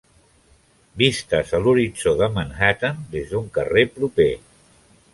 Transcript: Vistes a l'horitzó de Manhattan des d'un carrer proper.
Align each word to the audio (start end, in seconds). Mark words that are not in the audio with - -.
Vistes 1.01 1.53
a 1.59 1.59
l'horitzó 1.65 2.15
de 2.23 2.31
Manhattan 2.39 3.07
des 3.15 3.31
d'un 3.35 3.49
carrer 3.59 3.89
proper. 4.01 4.31